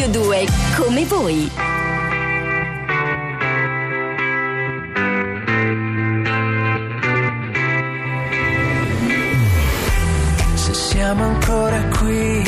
[0.00, 0.46] Radio 2,
[0.78, 1.50] come voi.
[10.54, 12.42] Se siamo ancora qui,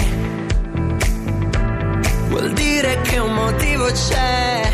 [2.29, 4.73] vuol dire che un motivo c'è.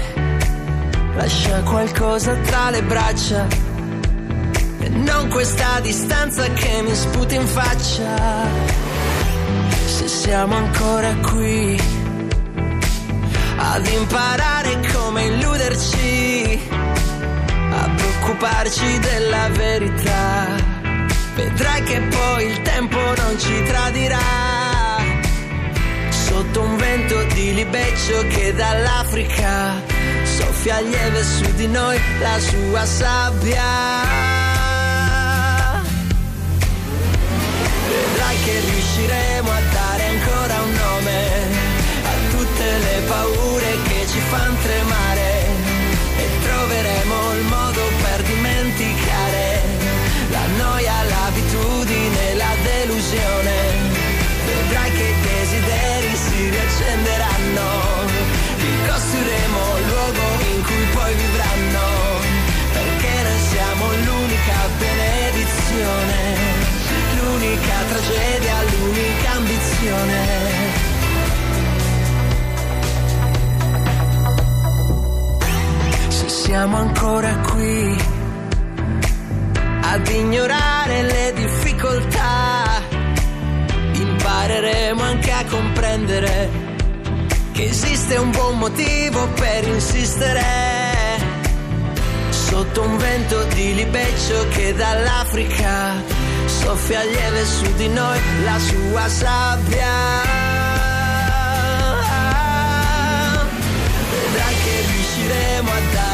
[1.17, 3.45] Lascia qualcosa tra le braccia
[4.79, 8.47] e non questa distanza che mi sputa in faccia.
[9.85, 12.08] Se siamo ancora qui
[13.59, 20.47] ad imparare come illuderci, a preoccuparci della verità.
[21.35, 24.19] Vedrai che poi il tempo non ci tradirà.
[26.11, 29.83] Sotto un vento di libeccio che dall'Africa
[30.25, 33.63] soffia lieve su di noi la sua sabbia.
[37.89, 40.08] Vedrai che riusciremo a dare
[43.35, 45.47] paure che ci fanno tremare
[46.17, 49.63] e troveremo il modo per dimenticare
[50.31, 53.57] la noia, l'abitudine, la delusione.
[54.47, 57.67] Vedrai che i desideri si riaccenderanno,
[58.67, 61.87] ricostruiremo il luogo in cui poi vivranno,
[62.73, 66.21] perché noi siamo l'unica benedizione,
[67.17, 70.58] l'unica tragedia, l'unica ambizione.
[76.59, 77.97] Siamo ancora qui
[79.81, 82.83] ad ignorare le difficoltà,
[83.93, 86.51] impareremo anche a comprendere
[87.53, 90.43] che esiste un buon motivo per insistere.
[92.31, 95.95] Sotto un vento di libeccio che dall'Africa
[96.47, 99.93] soffia lieve su di noi la sua sabbia.
[104.11, 106.08] Vedrai che riusciremo a dare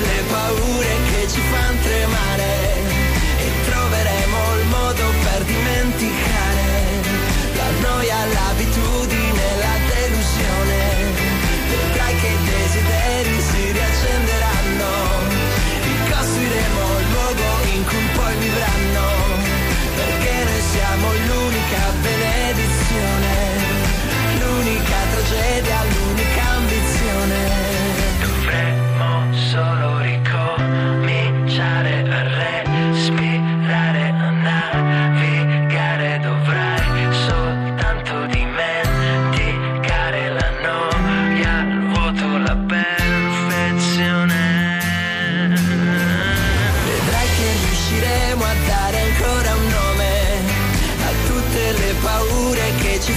[0.00, 2.52] le paure che ci fanno tremare
[3.38, 6.68] e troveremo il modo per dimenticare
[7.56, 8.69] la noia, l'abitudine,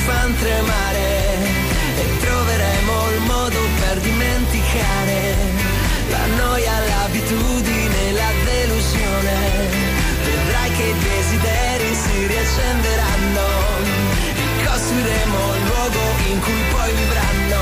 [0.06, 1.08] fanno tremare
[1.96, 5.20] e troveremo il modo per dimenticare
[6.10, 9.36] la noia, l'abitudine, la delusione.
[10.24, 13.48] Vedrai che i desideri si riaccenderanno,
[14.60, 17.62] ricostruiremo il luogo in cui poi vivranno,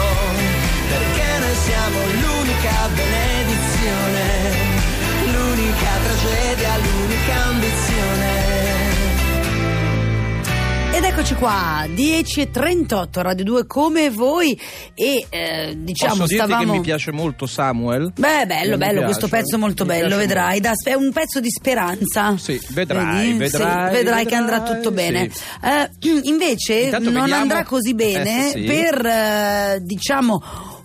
[0.90, 4.26] perché noi siamo l'unica benedizione,
[5.34, 7.52] l'unica tragedia, l'unica
[11.04, 14.56] Ed eccoci qua, 10.38, Radio 2 come voi
[14.94, 16.72] e eh, diciamo Posso stavamo...
[16.74, 18.14] che mi piace molto Samuel?
[18.16, 20.60] Beh, bello, bello, piace, questo pezzo molto bello, vedrai.
[20.60, 22.38] Da- è un pezzo di speranza.
[22.38, 25.30] Sì, vedrai, vedrai, Sì, vedrai che andrà vedrai, tutto bene.
[25.32, 25.42] sì.
[25.64, 28.62] Eh, invece Intanto non vediamo- andrà così bene Eh, sì.
[28.62, 30.40] per, eh, diciamo,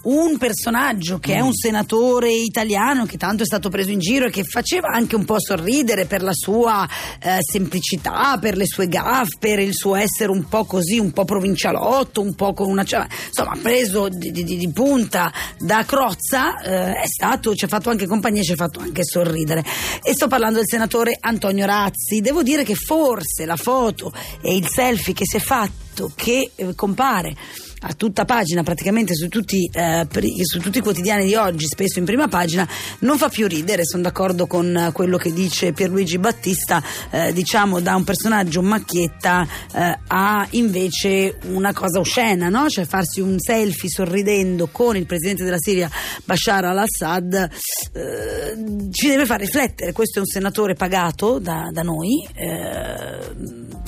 [0.09, 1.47] un personaggio che è Mm.
[1.47, 5.25] un senatore italiano che tanto è stato preso in giro e che faceva anche un
[5.25, 6.89] po' sorridere per la sua
[7.21, 11.25] eh, semplicità, per le sue gaffe, per il suo essere un po' così, un po'
[11.25, 12.85] provincialotto, un po' con una...
[12.85, 17.91] cioè, insomma, preso di, di- di punta da Crozza, eh, è stato, ci ha fatto
[17.91, 19.65] anche compagnia, ci ha fatto anche sorridere.
[20.03, 22.21] E sto parlando del senatore Antonio Razzi.
[22.21, 26.75] Devo dire che forse la foto e il selfie che si è fatto, che eh,
[26.75, 27.35] compare
[27.81, 30.07] a tutta pagina, praticamente su tutti, eh,
[30.43, 32.67] su tutti i quotidiani di oggi, spesso in prima pagina,
[33.01, 33.85] non fa più ridere.
[33.85, 39.47] Sono d'accordo con eh, quello che dice Pierluigi Battista, eh, diciamo da un personaggio macchietta
[39.75, 42.69] eh, a invece una cosa oscena, no?
[42.69, 45.91] cioè farsi un selfie sorridendo con il presidente della Siria
[46.25, 47.51] Bashar al-Assad
[47.93, 49.93] eh, ci deve far riflettere.
[49.93, 52.27] Questo è un senatore pagato da, da noi.
[52.35, 53.85] eh,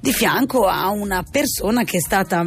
[0.00, 2.46] di fianco a una persona che è stata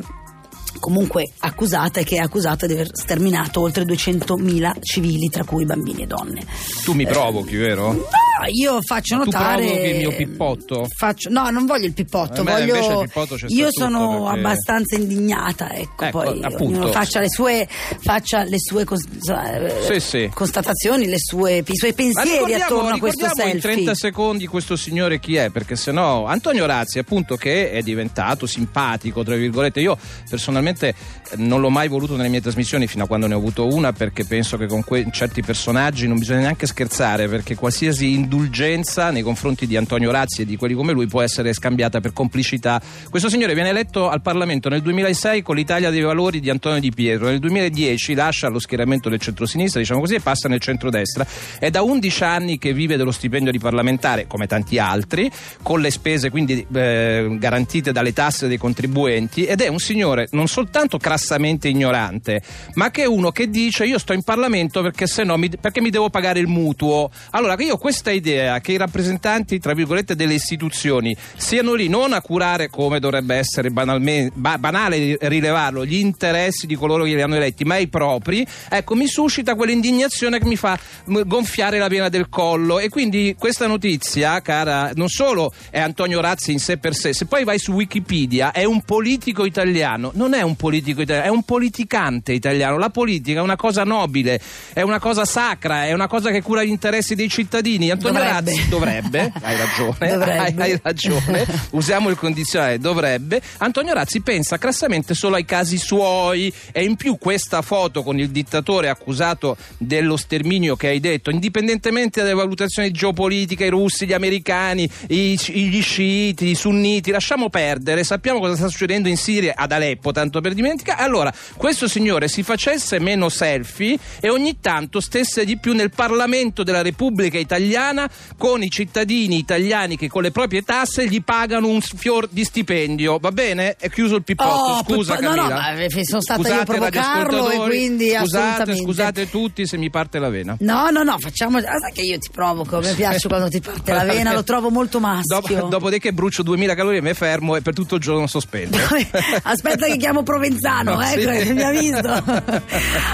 [0.80, 6.04] comunque accusata e che è accusata di aver sterminato oltre 200.000 civili, tra cui bambini
[6.04, 6.46] e donne.
[6.84, 7.94] Tu mi provochi, vero?
[7.94, 8.06] No,
[8.54, 9.66] io faccio Ma tu notare.
[9.66, 10.88] provochi il mio pippotto?
[10.96, 13.02] Faccio, no, non voglio il pippotto, invece voglio.
[13.02, 16.92] il pippotto io sono perché- abbastanza indignata, ecco, Ecco, poi appunto.
[16.92, 17.68] faccia le sue,
[18.00, 20.32] faccia le sue cons- eh, Sì, sì.
[20.34, 23.84] constatazioni, le sue, i suoi pensieri attorno a questo ricordiamo in selfie.
[23.84, 29.24] 30 secondi questo signore chi è, perché sennò Antonio Razzi, appunto, che è diventato simpatico,
[29.24, 29.80] tra virgolette.
[29.80, 29.98] Io
[30.30, 30.96] personalmente eh,
[31.38, 34.26] non l'ho mai voluto nelle mie trasmissioni fino a quando ne ho avuto una, perché
[34.26, 39.68] penso che con que- certi personaggi non bisogna neanche scherzare, perché qualsiasi indulgenza nei confronti
[39.68, 42.82] di Antonio Razzi e di quelli come lui può essere scambiata per complicità.
[43.10, 46.92] Questo signore viene eletto al Parlamento nel 2006 con l'Italia dei valori di Antonio Di
[46.92, 51.26] Pietro, nel 2010 lascia lo schieramento del centrosinistra, diciamo così, e passa nel centrodestra.
[51.60, 55.30] È da 11 anni che vive dello stipendio di parlamentare, come tanti altri,
[55.62, 60.48] con le spese quindi eh, garantite dalle tasse dei contribuenti ed è un signore non
[60.48, 62.42] soltanto crassamente ignorante,
[62.76, 65.82] ma che è uno che dice io sto in Parlamento perché se no mi, perché
[65.82, 67.10] mi devo pagare il mutuo.
[67.32, 72.22] Allora io questa idea che i rappresentanti, tra virgolette, delle istituzioni siano lì non a
[72.22, 77.64] curare come dovrebbe essere ba- banale rilevarlo, gli interessi di coloro che li hanno eletti,
[77.66, 82.30] ma i propri, ecco, mi suscita quell'indignazione che mi fa m- gonfiare la vena del
[82.30, 87.14] collo e quindi questa notizia, cara, non solo è Antonio Razzi in sé per sé,
[87.14, 91.30] se poi vai su Wikipedia è un politico italiano, non è un politico italiano, è
[91.30, 92.78] un politicante italiano.
[92.78, 94.40] La politica è una cosa nobile,
[94.74, 97.92] è una cosa sacra, è una cosa che cura gli interessi dei cittadini.
[98.08, 98.52] Antonio Dovrebbe.
[98.52, 100.38] Razzi dovrebbe, hai ragione, Dovrebbe.
[100.38, 103.42] Hai, hai ragione, usiamo il condizionale, dovrebbe.
[103.58, 108.30] Antonio Razzi pensa crassamente solo ai casi suoi e in più questa foto con il
[108.30, 114.90] dittatore accusato dello sterminio che hai detto, indipendentemente dalle valutazioni geopolitiche, i russi, gli americani,
[115.08, 120.12] i- gli sciiti, i sunniti, lasciamo perdere, sappiamo cosa sta succedendo in Siria, ad Aleppo,
[120.12, 121.02] tanto per dimenticare.
[121.04, 126.64] Allora, questo signore si facesse meno selfie e ogni tanto stesse di più nel Parlamento
[126.64, 127.93] della Repubblica Italiana
[128.38, 133.18] con i cittadini italiani che con le proprie tasse gli pagano un fior di stipendio.
[133.20, 133.76] Va bene?
[133.78, 135.56] È chiuso il pippotto, Oh, scusa pippo- no, no, Camilla.
[135.56, 139.90] ma eh, sono stata io a Scusate, provocarlo e quindi scusate, scusate tutti se mi
[139.90, 140.56] parte la vena.
[140.60, 141.58] No, no, no, facciamo.
[141.58, 144.70] Ah, sai che io ti provoco, mi piace quando ti parte la vena, lo trovo
[144.70, 145.56] molto maschio.
[145.56, 148.78] Dopo, dopodiché brucio 2000 calorie, mi fermo e per tutto il giorno sospendo.
[149.44, 151.54] Aspetta che chiamo Provenzano, No, ecco, sì.
[151.54, 152.24] mi ha visto.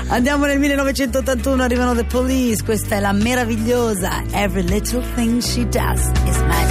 [0.10, 6.00] Andiamo nel 1981, arrivano The Police, questa è la meravigliosa Every Little Thing She Does
[6.00, 6.69] is Magic.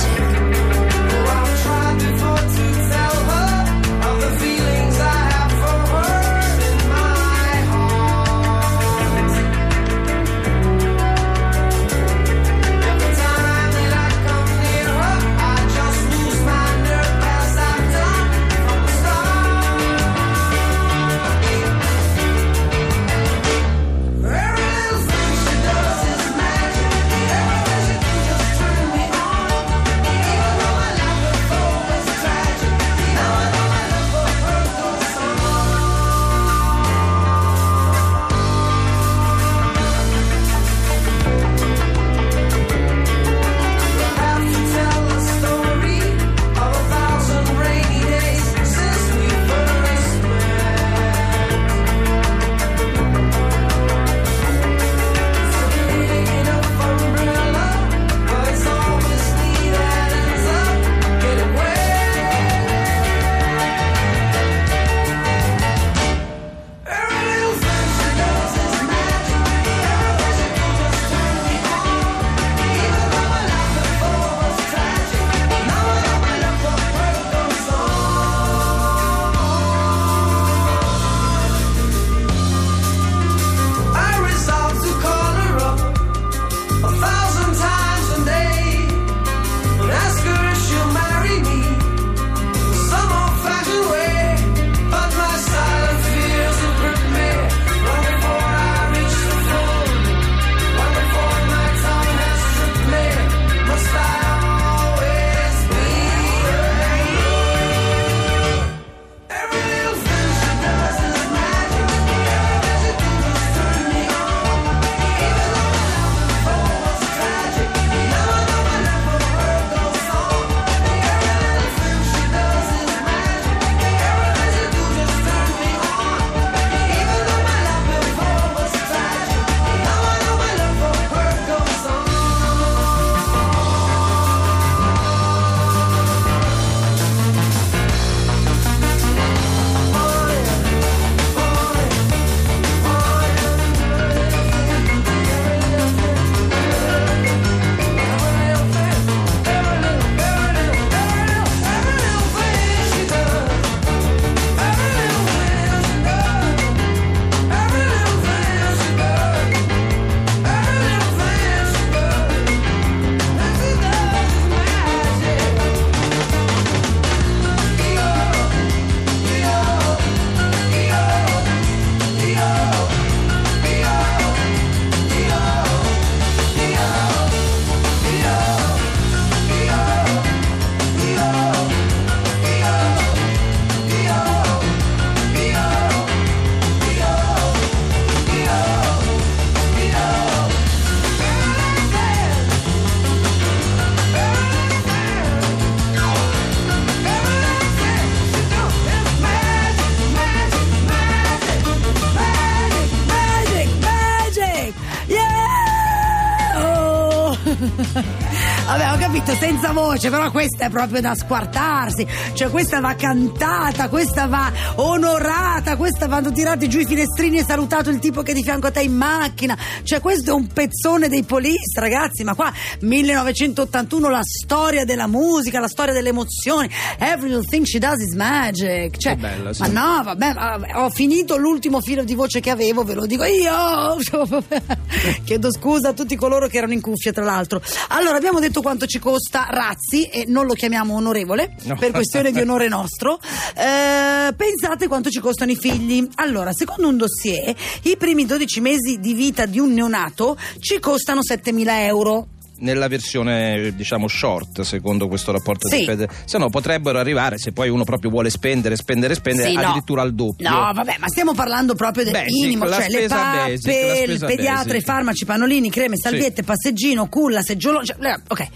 [209.78, 212.06] Voce, però questa è proprio da squartarsi.
[212.32, 217.88] Cioè, questa va cantata, questa va onorata, questa vanno tirati giù i finestrini e salutato
[217.90, 219.56] il tipo che è di fianco a te in macchina.
[219.84, 222.24] Cioè, questo è un pezzone dei police, ragazzi.
[222.24, 226.68] Ma qua 1981 la storia della musica, la storia delle emozioni.
[226.98, 228.96] Every little thing she does is magic.
[228.96, 229.62] Cioè, bella, sì.
[229.62, 233.96] Ma no, vabbè, ho finito l'ultimo filo di voce che avevo, ve lo dico io.
[235.24, 237.62] Chiedo scusa a tutti coloro che erano in cuffia, tra l'altro.
[237.88, 241.76] Allora, abbiamo detto quanto ci costa Razzi e non lo chiamiamo onorevole No.
[241.76, 243.18] per questione di onore nostro.
[243.54, 246.06] Eh, pensate quanto ci costano i figli.
[246.16, 251.20] Allora, secondo un dossier, i primi 12 mesi di vita di un neonato ci costano
[251.20, 252.28] 7.000 euro.
[252.60, 255.76] Nella versione diciamo short, secondo questo rapporto Sì.
[255.78, 259.54] di Fede, se no potrebbero arrivare, se poi uno proprio vuole spendere, spendere, spendere, Sì,
[259.54, 259.60] no.
[259.60, 260.48] addirittura al doppio.
[260.50, 264.76] No, vabbè, ma stiamo parlando proprio del Basic, minimo, cioè le pappe, basic, il pediatra,
[264.76, 268.48] i farmaci, pannolini, creme, salviette, passeggino, culla, seggiolone, cioè, eh, ok.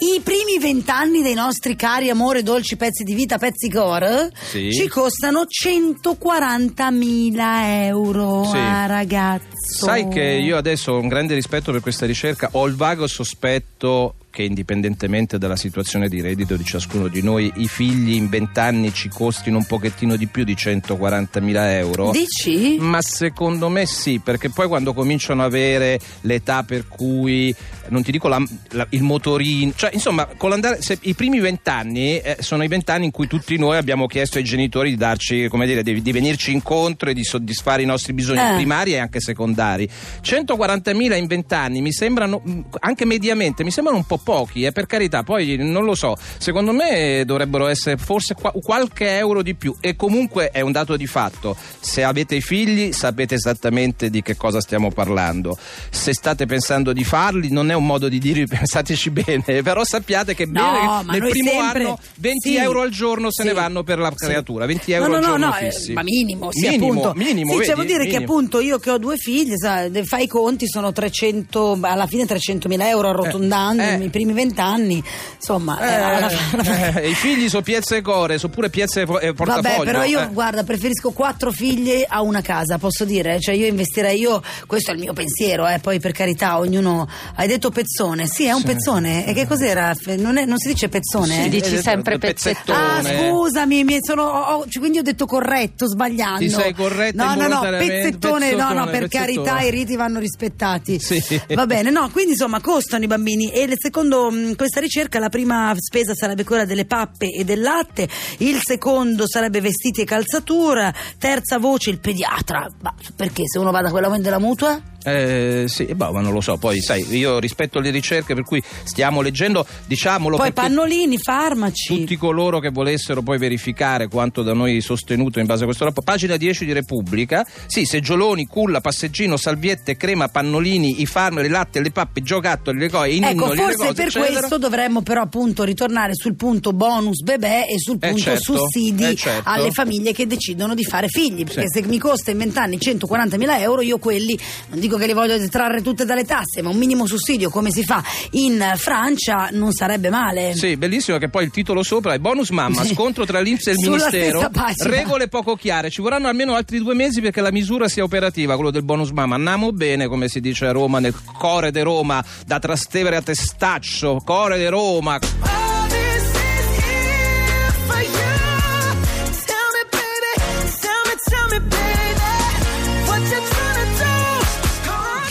[0.00, 4.72] I primi vent'anni dei nostri cari amore, dolci pezzi di vita, pezzi core, Sì.
[4.72, 8.44] ci costano 140.000 euro.
[8.44, 8.56] Sì.
[8.56, 9.84] Ah, ragazzo.
[9.84, 14.14] Sai che io adesso ho un grande rispetto per questa ricerca, ho il vago sospetto
[14.30, 19.08] che indipendentemente dalla situazione di reddito di ciascuno di noi, i figli in vent'anni ci
[19.08, 22.10] costino un pochettino di più di 140.000 euro.
[22.10, 22.76] Dici?
[22.78, 27.54] Ma secondo me sì, perché poi quando cominciano ad avere l'età per cui,
[27.88, 32.18] non ti dico la- la- il motorino, cioè insomma, con l'andare, se- i primi vent'anni
[32.18, 35.66] eh, sono i vent'anni in cui tutti noi abbiamo chiesto ai genitori di darci, come
[35.66, 38.54] dire, di, di venirci incontro e di soddisfare i nostri bisogni Eh.
[38.56, 39.88] primari e anche secondari.
[40.22, 42.42] 140.000 in vent'anni mi sembrano,
[42.80, 46.72] anche mediamente, mi sembrano un po' pochi, eh, per carità, poi non lo so, secondo
[46.72, 51.06] me dovrebbero essere forse qua- qualche euro di più e comunque è un dato di
[51.06, 55.56] fatto, se avete figli sapete esattamente di che cosa stiamo parlando,
[55.90, 60.34] se state pensando di farli non è un modo di dire pensateci bene, però sappiate
[60.34, 63.48] che No, bene che nel primo sempre- anno 20 sì, euro al giorno se sì,
[63.48, 65.92] ne vanno per la creatura, 20 euro no, al no, giorno no, eh, fissi.
[65.92, 67.12] ma minimo, sì, minimo, appunto.
[67.14, 67.66] minimo, sì, vedi?
[67.66, 68.32] cioè vuol dire che Minimo.
[68.32, 72.80] appunto io che ho due figli, sa, fai i conti, sono 300, alla fine 300.000
[72.86, 73.96] euro arrotondando Eh, eh.
[74.08, 75.02] I primi vent'anni,
[75.36, 79.02] insomma, eh, alla- alla- Eh, I figli sono piezze e core, sono pure piezze e
[79.02, 79.62] eh, portafoglio.
[79.62, 80.28] Vabbè, però io eh.
[80.28, 83.40] guarda, preferisco quattro figli a una casa, posso dire?
[83.40, 87.46] Cioè io investirei io, questo è il mio pensiero, eh, poi per carità, ognuno hai
[87.46, 88.26] detto pezzone.
[88.26, 89.26] Sì, è un pezzone.
[89.26, 89.94] E che cos'era?
[90.16, 91.42] Non, è- non si dice pezzone?
[91.42, 92.78] Si dici Eh, sempre eh, pezzettone.
[92.78, 96.38] Ah, scusami, mi sono, cioè, quindi ho detto corretto, sbagliando.
[96.40, 99.08] Ti sei corretta No, no, no, pezzettone, no, no, per pezzettone.
[99.08, 100.98] carità i riti vanno rispettati.
[101.00, 101.22] Sì.
[101.54, 105.28] Va bene, no, quindi insomma costano i bambini e le- secondo mh, questa ricerca la
[105.28, 110.94] prima spesa sarebbe quella delle pappe e del latte, il secondo sarebbe vestiti e calzatura,
[111.18, 112.64] terza voce il pediatra.
[112.80, 114.80] Ma perché se uno va da quell'aumento della mutua?
[115.04, 116.56] Eh, sì, boh, ma non lo so.
[116.56, 121.98] Poi, sai, io rispetto le ricerche, per cui stiamo leggendo, diciamolo Poi pannolini, farmaci.
[122.00, 126.10] tutti coloro che volessero poi verificare quanto da noi sostenuto in base a questo rapporto.
[126.10, 127.46] Pagina 10 di Repubblica.
[127.66, 132.88] Sì, seggioloni, culla, passeggino, salviette, crema, pannolini, i farmaci, le latte, le pappe, giocattoli, le
[132.90, 134.32] cose, i Ecco, ninnoli, le forse cose, per eccetera.
[134.38, 139.04] questo dovremmo però appunto ritornare sul punto bonus bebè e sul Eh, punto certo, sussidi
[139.04, 139.48] eh, certo.
[139.48, 143.60] alle famiglie che decidono di fare figli, perché se mi costa in 20 anni 140.000
[143.60, 144.38] euro io quelli,
[144.70, 147.84] non dico che li voglio detrarre tutte dalle tasse, ma un minimo sussidio come si
[147.84, 148.02] fa
[148.32, 150.54] in Francia non sarebbe male.
[150.54, 153.78] Sì, bellissimo che poi il titolo sopra è bonus mamma, scontro tra l'Inps e il
[153.78, 154.50] Ministero,
[154.84, 158.70] regole poco chiare, ci vorranno almeno altri due mesi perché la misura sia operativa, quello
[158.70, 162.58] del bonus mamma, andiamo bene come si dice a Roma, nel core de Roma, da
[162.58, 165.18] Trastevere a Testaccio, core de Roma.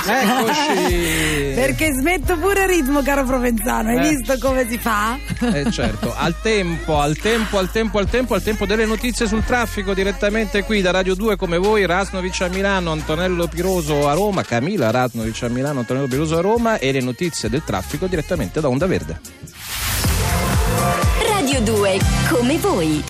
[0.07, 1.53] Eccoci!
[1.57, 4.09] Perché smetto pure il ritmo, caro Provenzano, hai Eh.
[4.09, 5.17] visto come si fa?
[5.53, 9.43] Eh certo, al tempo, al tempo, al tempo, al tempo, al tempo delle notizie sul
[9.43, 14.43] traffico direttamente qui da Radio 2 come voi, Rasnovic a Milano, Antonello Piroso a Roma,
[14.43, 18.69] Camilla Rasnovic a Milano, Antonello Piroso a Roma e le notizie del traffico direttamente da
[18.69, 19.19] Onda Verde.
[21.29, 21.99] Radio 2,
[22.29, 23.03] come voi.